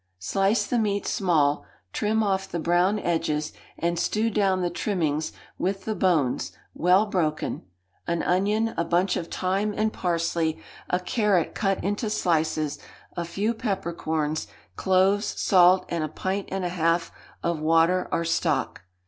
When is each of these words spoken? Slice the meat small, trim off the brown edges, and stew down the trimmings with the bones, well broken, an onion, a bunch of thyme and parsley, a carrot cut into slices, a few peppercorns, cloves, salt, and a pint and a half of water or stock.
Slice 0.17 0.65
the 0.65 0.79
meat 0.79 1.05
small, 1.05 1.63
trim 1.93 2.23
off 2.23 2.49
the 2.49 2.57
brown 2.57 2.97
edges, 2.97 3.53
and 3.77 3.99
stew 3.99 4.31
down 4.31 4.63
the 4.63 4.71
trimmings 4.71 5.31
with 5.59 5.85
the 5.85 5.93
bones, 5.93 6.53
well 6.73 7.05
broken, 7.05 7.61
an 8.07 8.23
onion, 8.23 8.73
a 8.77 8.83
bunch 8.83 9.15
of 9.15 9.27
thyme 9.27 9.75
and 9.77 9.93
parsley, 9.93 10.59
a 10.89 10.99
carrot 10.99 11.53
cut 11.53 11.83
into 11.83 12.09
slices, 12.09 12.79
a 13.15 13.23
few 13.25 13.53
peppercorns, 13.53 14.47
cloves, 14.75 15.39
salt, 15.39 15.85
and 15.89 16.03
a 16.03 16.07
pint 16.09 16.49
and 16.51 16.65
a 16.65 16.69
half 16.69 17.11
of 17.43 17.59
water 17.59 18.07
or 18.11 18.25
stock. 18.25 18.81